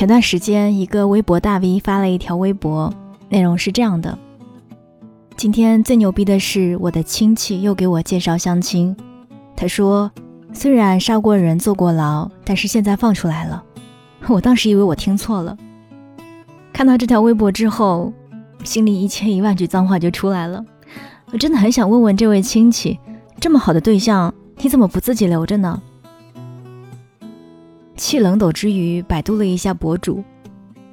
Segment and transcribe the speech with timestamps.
[0.00, 2.90] 前段时间，一个微博大 V 发了一条微博，
[3.28, 4.18] 内容是这样的：
[5.36, 8.96] 今天最牛逼的是，我的亲戚又给我介绍相亲。
[9.54, 10.10] 他说，
[10.54, 13.62] 虽然杀过人、坐过牢，但是现在放出来了。
[14.26, 15.54] 我当时以为我听错了。
[16.72, 18.10] 看到这条微博之后，
[18.64, 20.64] 心里一千一万句脏话就出来了。
[21.30, 22.98] 我真的很想问问这位亲戚，
[23.38, 25.82] 这么好的对象，你怎么不自己留着呢？
[28.00, 30.24] 气冷斗之余，百度了一下博主，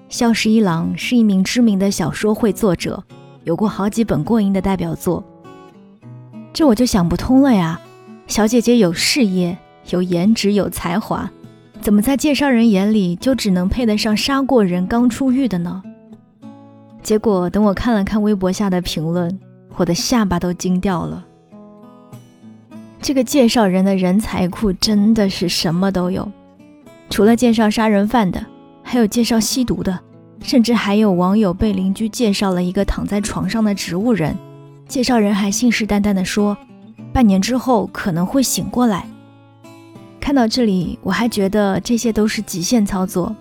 [0.10, 3.02] 萧十一郎是一名知名的小说会作者，
[3.46, 5.24] 有过好几本过硬的代表作。
[6.52, 7.80] 这我就想不通了呀，
[8.28, 9.58] 小姐姐有事业、
[9.90, 11.32] 有颜值、有才华。
[11.80, 15.82] 怎么在介绍人眼里就只能配得上杀过人、刚出狱的呢？
[17.02, 19.40] 结果等我看了看微博下的评论，
[19.78, 21.26] 我的下巴都惊掉了。
[23.02, 26.30] 这个介绍人的人才库真的是什么都有，
[27.10, 28.46] 除了介绍杀人犯的，
[28.84, 30.00] 还有介绍吸毒的，
[30.42, 34.38] 甚至还有网友被邻居介绍了一个躺在床上的植物人，
[34.88, 36.56] 介绍人还信誓旦旦地说，
[37.12, 39.06] 半年之后可能会醒过来。
[40.20, 43.36] 看到这里，我还觉得这些都是极限操作。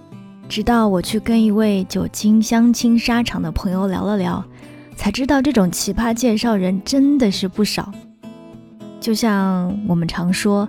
[0.49, 4.45] 直到我去跟一位久经相亲沙场的朋友聊了聊，
[4.95, 7.93] 才知道这种奇葩介绍人真的是不少。
[9.01, 10.69] 就像我们常说，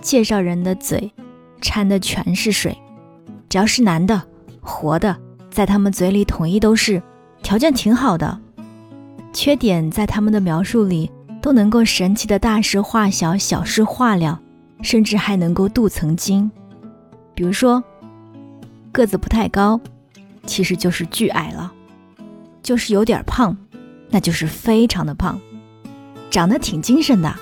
[0.00, 1.12] 介绍人的嘴
[1.60, 2.76] 掺的全是水，
[3.48, 4.22] 只要是男的、
[4.60, 5.16] 活的，
[5.50, 7.02] 在他们嘴里统一都是
[7.42, 8.38] 条件挺好的，
[9.32, 14.40] 缺点在他们的描述里都能够神奇的大事化小，小事化了。
[14.82, 16.50] 甚至还能够镀层金，
[17.34, 17.82] 比如说
[18.92, 19.80] 个子不太高，
[20.44, 21.70] 其实就是巨矮了；
[22.62, 23.56] 就是有点胖，
[24.10, 25.38] 那就是非常的胖；
[26.30, 27.34] 长得挺精神的，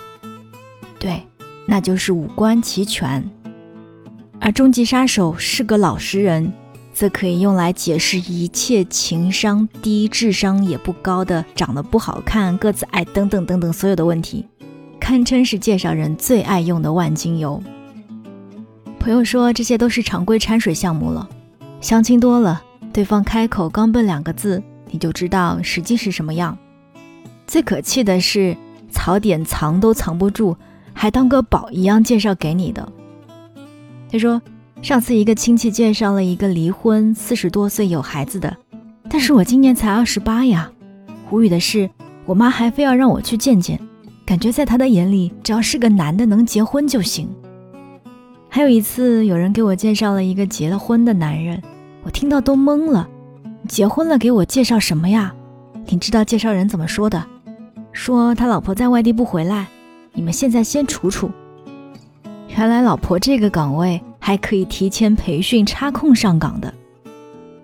[1.00, 1.26] 对，
[1.66, 3.28] 那就是五官齐全。
[4.40, 6.52] 而终极杀手是个老实人，
[6.92, 14.47] 则可以用来解释一切情商低、智商也不高的、长得不好看、个子矮等等等等所有的问题。
[15.00, 17.62] 堪称是介绍人最爱用的万金油。
[18.98, 21.28] 朋友说这些都是常规掺水项目了，
[21.80, 26.56] 相亲多了，对方开口刚奔两个字，你就知道实际是什么样。
[27.47, 28.56] 最可气的是
[28.91, 30.56] 槽点藏都藏不住，
[30.94, 32.91] 还当个宝一样介绍给你的。
[34.14, 34.41] 他说
[34.80, 38.56] 上次一个亲戚介绍了一个离婚、四十多岁有孩子的，
[39.10, 40.70] 但是我今年才二十八呀。
[41.32, 41.91] 无语的是，
[42.24, 43.76] 我妈还非要让我去见见。
[44.24, 47.28] 感觉在他的眼里，只要是个男的能结婚就行。
[48.48, 51.60] 还有一次，有人给我介绍了一个结了婚的男人，
[52.04, 53.08] 我听到都懵了。
[53.66, 55.34] 结婚了给我介绍什么呀？
[55.88, 57.26] 你知道介绍人怎么说的？
[57.91, 59.66] 说他老婆在外地不回来，
[60.12, 61.32] 你们现在先处处。
[62.56, 66.72] 原来老婆这个岗位还可以提前培训插空上岗的，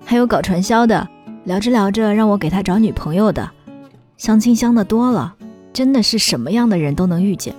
[0.05, 1.09] 还有搞传销的，
[1.45, 3.51] 聊着聊着让我给他找女朋友的，
[4.19, 5.35] 相亲相的多了。
[5.73, 7.55] 真的是什么样的人都能遇见。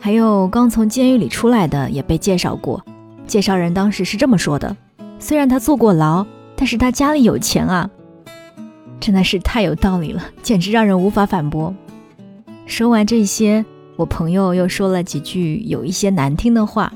[0.00, 2.84] 还有刚从监狱里出来的也被介绍过，
[3.26, 4.76] 介绍人当时是这么说的：
[5.20, 6.26] 虽然他坐过牢，
[6.56, 7.88] 但是他家里有钱啊，
[8.98, 11.72] 真的是太有道理了，简直让人无法反驳。
[12.66, 13.64] 说完这些，
[13.98, 16.92] 我朋友又说了几句有一些难听的话。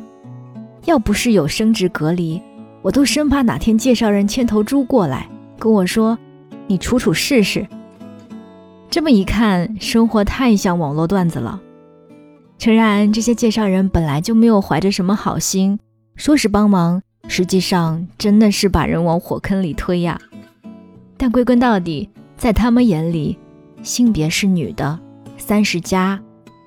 [0.84, 2.40] 要不是有生殖隔离，
[2.80, 6.16] 我都生怕哪天介绍人牵头猪过来跟我说
[6.68, 7.66] ：“你处处试试。”
[8.88, 11.60] 这么一看，生活太像网络段子了。
[12.56, 15.80] 诚然，这些介绍人本来就没有怀着什么好心，
[16.14, 20.20] 说是帮忙，实际上真的是把人往火坑里推呀。
[21.16, 23.36] 但归根到底，在他们眼里，
[23.82, 24.98] 性别是女的，
[25.36, 26.20] 三十加，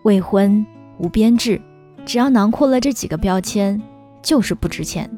[0.05, 0.63] 未婚，
[0.99, 1.59] 无编制，
[2.05, 3.81] 只要囊括了这几个标签，
[4.21, 5.09] 就是不值钱。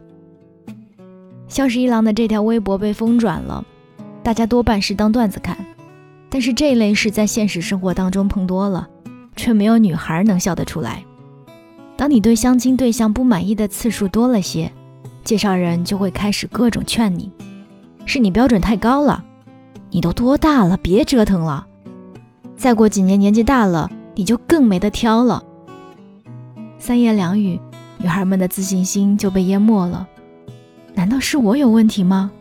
[1.49, 3.65] 萧十一郎的这条微博被疯转了，
[4.23, 5.57] 大家多半是当段子看。
[6.29, 8.87] 但是这类事在现实生活当中碰多了，
[9.35, 11.03] 却没有女孩能笑得出来。
[11.97, 14.71] 当你对相亲对象不满意的次数多了些，
[15.25, 17.29] 介绍人就会开始各种劝你：
[18.06, 19.21] 是你标准太高了，
[19.89, 21.67] 你都多大了，别折腾了。
[22.56, 25.43] 再过几年年纪大了，你就更没得挑了。
[26.79, 27.59] 三言两语，
[27.99, 30.07] 女孩们的自信心就被淹没了。
[30.95, 32.31] 难道是我有问题吗？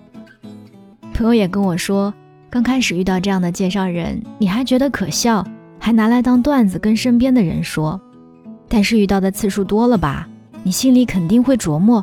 [1.12, 2.12] 朋友也跟我说。
[2.48, 5.46] 刚开始遇到这样的介绍人，你还觉得可笑，
[5.78, 8.00] 还拿来当段子跟身边的人说。
[8.68, 10.26] 但是遇到的次数多了吧，
[10.62, 12.02] 你心里肯定会琢磨：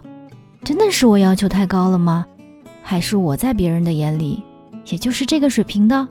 [0.63, 2.27] 真的是我要求太高了吗？
[2.83, 4.43] 还是我在别人的眼里，
[4.85, 6.07] 也就是这个水平的？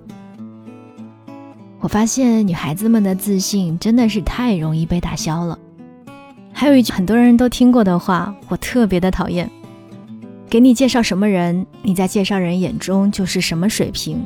[1.82, 5.58] 我发现女孩子们的自信真的是太容易被打消了。
[6.52, 9.50] 还有一句很多人都听过的话，我特别的讨厌：
[10.49, 14.25] 给你介绍什么人，你在介绍人眼中就是什么水平。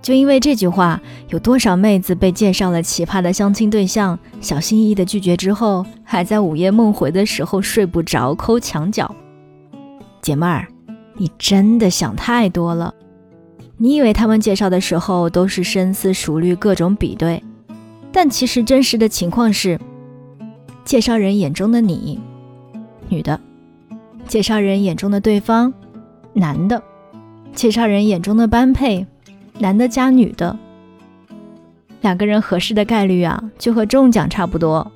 [0.00, 9.14] 就因为这句话，有多少妹子被介绍了奇葩的相亲对象，小心翼翼的拒绝之后，还在午夜梦回的时候睡不着，抠墙角。
[10.22, 10.66] 姐妹儿，
[11.18, 12.94] 你真的想太多了。
[13.76, 17.42] 你以为他们介绍的时候都是深思熟虑，各种比对，
[18.12, 19.78] 但其实真实的情况是，
[20.84, 22.20] 介绍人眼中的你，
[23.08, 23.38] 女的；
[24.28, 25.72] 介绍人眼中的对方，
[26.32, 26.80] 男的；
[27.52, 29.06] 介绍人眼中的般配。
[29.60, 30.58] 男的加女的，
[32.00, 34.90] 两个人合适的概率啊，就和中奖差不多。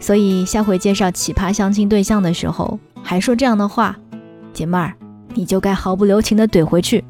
[0.00, 3.94] 所以下回介绍奇葩相亲对象的时候，还说这样的话，
[4.54, 4.94] 姐妹儿，
[5.34, 7.04] 你就该毫不留情的怼回去。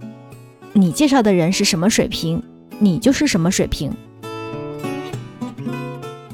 [0.73, 2.43] 你介绍的人是什么水平，
[2.79, 3.93] 你就是什么水平。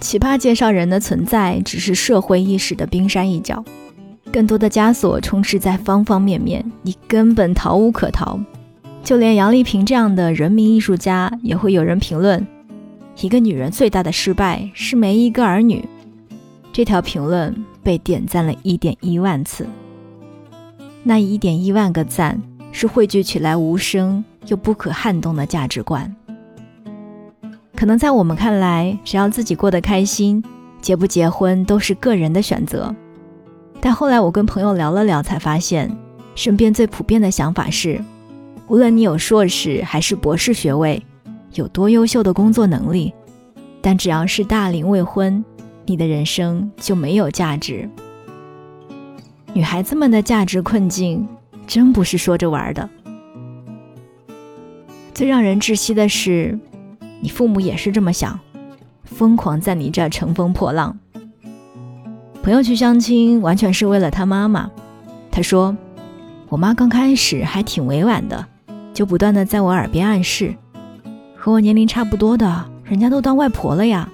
[0.01, 3.65] 奇葩介绍人的存在，只是社会意识的冰山一角，
[4.31, 8.39] 更多的枷锁充斥在方方面面，你根本逃无可逃。
[9.03, 12.47] 就连杨丽萍这样的人民艺术家，也会有人评论：
[13.21, 15.83] 一个女人最大的失败是没一个儿女。
[16.73, 19.67] 这条评论被点赞了一点一万次。
[21.03, 22.43] 那一点一万个赞，
[22.77, 26.13] 是汇聚起来无声又不可撼动的价值观。
[27.77, 30.43] 可能在我们看来，只要自己过得开心，
[30.81, 32.93] 结不结婚都是个人的选择。
[33.81, 35.97] 但后来我跟朋友聊了聊，才发现，
[36.35, 38.03] 身边最普遍的想法是。
[38.67, 41.01] 无论你有硕士还是博士学位，
[41.53, 43.15] 有多优秀的工作能力，
[43.81, 45.45] 但只要是大龄未婚，
[45.87, 47.89] 你的人生就没有价值。
[49.53, 51.29] 女孩子们的价值困境
[51.67, 52.89] 真不是说着玩的。
[55.13, 56.59] 最让人窒息的是，
[57.21, 58.39] 你父母也是这么想，
[59.05, 60.99] 疯狂在你这儿乘风破浪。
[62.43, 64.71] 朋友去相亲，完全是为了他妈妈。
[65.31, 65.77] 他说
[66.51, 68.47] ：“我妈刚开始还挺委婉的。”
[68.95, 70.55] 就不断的在我耳边暗示，
[71.37, 74.09] 和我年龄差不多的，人家都当外婆了呀。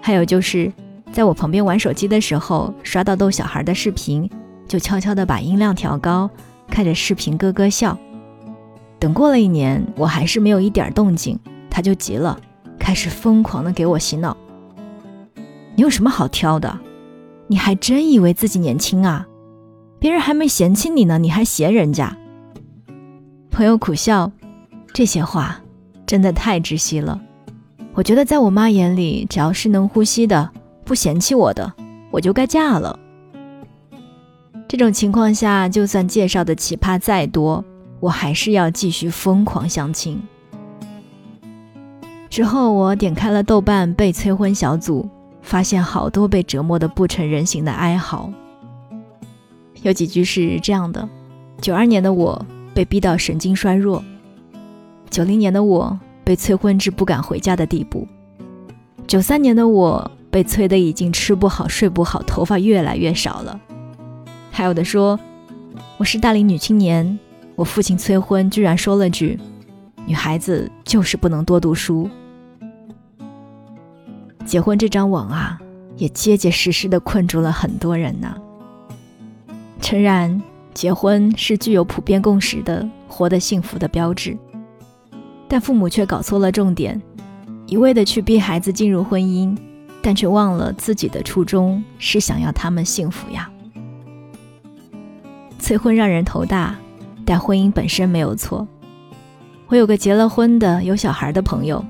[0.00, 0.72] 还有就是，
[1.12, 4.30] 在我旁边玩手机的时候，刷到逗小孩的视频，
[4.66, 6.28] 就悄悄的把音量调高，
[6.68, 7.96] 看着视频咯咯笑。
[8.98, 11.38] 等过了一年，我还是没有一点动静，
[11.70, 12.40] 他就急了，
[12.78, 14.36] 开始疯狂的给我洗脑。
[15.76, 16.78] 你有什么好挑的？
[17.46, 19.26] 你还真以为自己年轻啊？
[19.98, 22.16] 别人还没嫌弃你呢，你还嫌人家？
[23.50, 24.32] 朋友苦笑，
[24.92, 25.60] 这些话
[26.06, 27.20] 真的太窒息了。
[27.92, 30.50] 我觉得在我妈眼里，只要是能呼吸的、
[30.84, 31.72] 不嫌弃我的，
[32.10, 32.98] 我就该嫁了。
[34.66, 37.64] 这种情况下，就算介绍的奇葩再多，
[38.00, 40.20] 我还是要继续疯狂相亲。
[42.28, 45.08] 之后，我点开了豆瓣被催婚小组，
[45.42, 48.30] 发现好多被折磨的不成人形的哀嚎。
[49.82, 51.08] 有几句是这样的：
[51.60, 52.44] 九二年的我。
[52.74, 54.02] 被逼到神经衰弱，
[55.08, 58.04] 九零年的我被催婚至不敢回家的地步，
[59.06, 63.60] 九三年的我被催得已经吃不好睡不好，头发越来越少了。
[64.56, 65.18] 还有的说
[65.96, 67.18] 我是大龄女青年，
[67.56, 69.36] 我父亲催婚居然说了句
[70.06, 72.08] ：“女孩子就是不能多读书。”
[74.46, 75.60] 结婚这张网啊，
[75.96, 78.36] 也结结实实的困住了很多人呐。
[79.80, 80.40] 诚然。
[80.72, 84.36] 结婚是具有普遍共识的活得幸福的标志，
[85.48, 87.00] 但父母却搞错了重点，
[87.66, 89.56] 一味的去逼孩子进入婚姻，
[90.02, 93.48] 但却忘了自己的初衷是想要他们幸福呀。
[95.64, 96.76] 催婚让人头大，
[97.24, 98.68] 但婚姻本身没有错。
[99.66, 101.82] 我有个结了婚的有小孩的朋友，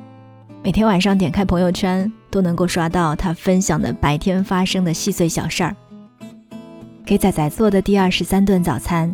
[0.62, 5.75] 每天晚上点开朋友圈都能够刷到他分享的白天发生的细碎小事儿。
[7.04, 9.12] 给仔仔做的第二十三顿早餐，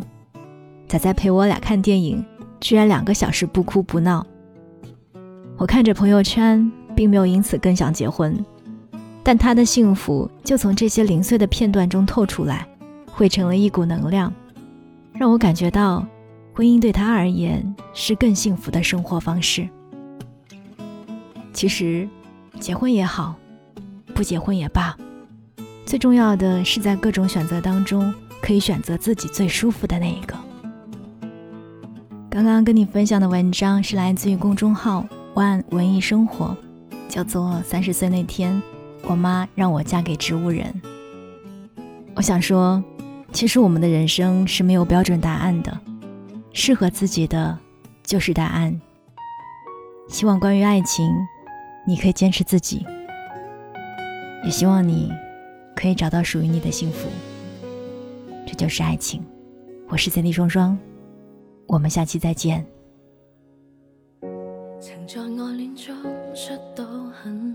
[0.87, 2.23] 仔仔陪我俩看电影，
[2.59, 4.23] 居然两个小时不哭不闹。
[5.57, 8.37] 我看着朋友圈，并没有因此更想结婚，
[9.23, 12.67] 但他的幸福就从这些零碎的片段中透出来，
[13.11, 14.31] 汇成了一股能量，
[15.21, 16.03] 让我感觉到
[16.51, 19.69] 婚姻对他而言是更幸福的生活方式。
[21.53, 22.09] 其实，
[22.59, 23.35] 结婚也好，
[24.15, 24.97] 不结婚也罢。
[25.85, 28.11] 最重要的是，在各种选择当中，
[28.41, 30.35] 可以选择自己最舒服的那一个。
[32.27, 35.05] 刚刚跟你分享的文章是来自于公众号
[35.37, 36.57] “万文艺生活”，
[37.07, 38.59] 叫做《三十岁那天，
[39.03, 40.65] 我妈让我嫁给植物人》。
[42.15, 42.83] 我想说，
[43.31, 45.79] 其实我们的人生是没有标准答案的，
[46.53, 47.57] 适合自己的
[48.03, 48.79] 就是答案。
[50.07, 51.09] 希望关于爱情，
[51.87, 52.85] 你可以坚持自己，
[54.43, 55.11] 也希望你。
[55.73, 57.07] 可以找到属于你的幸福，
[58.45, 59.23] 这就是爱情。
[59.87, 60.77] 我是三 D 双双，
[61.65, 62.63] 我们下期再见。
[64.79, 65.95] 曾在爱恋中
[66.35, 66.85] 出到
[67.23, 67.50] 很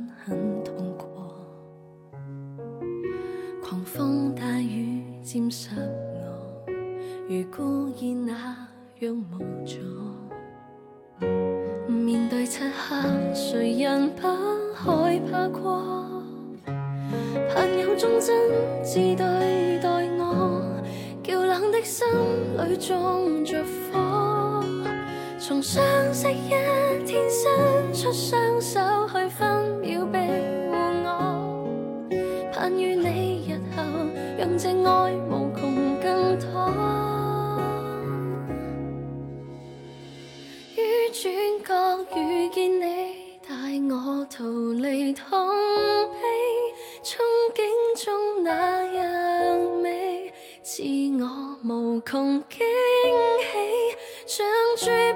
[5.37, 6.73] 沾湿我，
[7.29, 8.33] 如故意那
[9.01, 9.77] 样无助。
[11.93, 14.27] 面对漆黑，谁人不
[14.75, 16.23] 害怕过？
[17.55, 18.35] 朋友忠真
[18.83, 20.63] 挚对待我，
[21.23, 22.07] 叫冷的心
[22.71, 23.63] 里种着
[23.93, 24.65] 火。
[25.39, 26.49] 从相识一
[27.05, 28.81] 天伸出双手
[29.13, 30.19] 去分秒庇
[30.71, 30.75] 护
[31.05, 31.69] 我，
[32.55, 33.83] 盼与你日后
[34.39, 35.13] 让这爱
[41.27, 43.53] 转角遇见你，带
[43.93, 44.45] 我逃
[44.81, 45.29] 离痛
[46.13, 46.21] 悲。
[47.03, 47.17] 憧
[47.53, 50.85] 憬中那样美，赐
[51.21, 52.65] 我无穷惊
[53.41, 55.13] 喜，像绝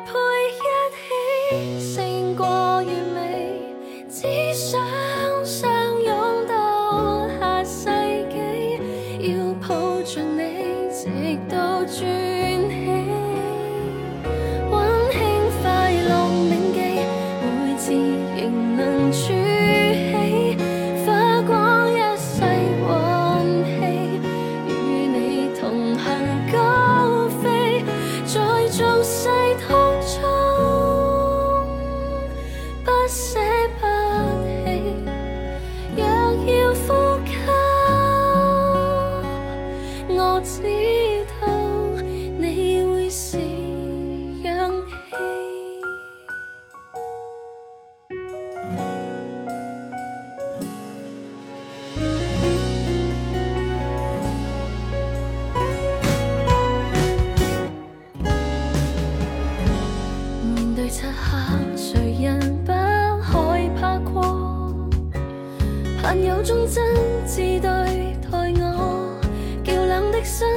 [70.41, 70.49] 心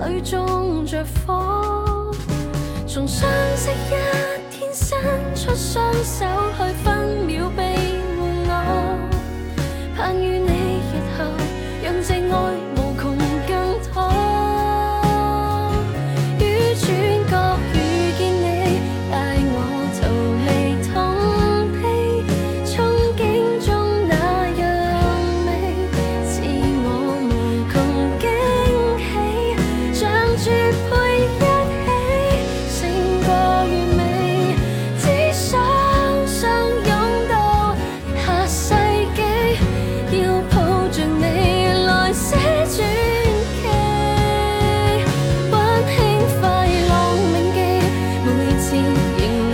[0.00, 2.10] 裏種着火。
[2.88, 3.94] 从相识一
[4.50, 4.98] 天伸
[5.32, 6.24] 出双手
[6.56, 7.62] 去分秒庇
[8.16, 8.98] 护我，
[9.96, 11.24] 盼与你日后
[11.84, 12.67] 让这爱
[49.18, 49.47] 次